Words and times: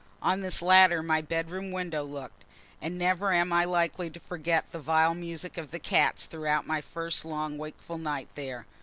On 0.23 0.41
this 0.41 0.63
latter 0.63 1.03
my 1.03 1.21
bedroom 1.21 1.69
window 1.71 2.03
looked; 2.03 2.43
and 2.81 2.97
never 2.97 3.31
am 3.33 3.53
I 3.53 3.65
likely 3.65 4.09
to 4.09 4.19
forget 4.19 4.65
the 4.71 4.79
vile 4.79 5.13
music 5.13 5.59
of 5.59 5.69
the 5.69 5.77
cats 5.77 6.25
throughout 6.25 6.65
my 6.65 6.81
first 6.81 7.23
long 7.23 7.55
wakeful 7.59 7.99
night 7.99 8.29
there. 8.33 8.65